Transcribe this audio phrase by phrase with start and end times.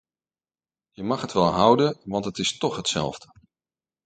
[0.91, 3.33] Je mag het wel houden, want het is toch hetzelfde.